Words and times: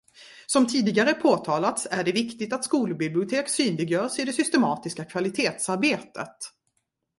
Som 0.47 0.67
tidigare 0.67 1.13
påtalats 1.13 1.87
är 1.91 2.03
det 2.03 2.11
viktigt 2.11 2.53
att 2.53 2.63
skolbibliotek 2.65 3.49
synliggörs 3.49 4.19
i 4.19 4.25
det 4.25 4.33
systematiska 4.33 5.05
kvalitetsarbetet. 5.05 6.37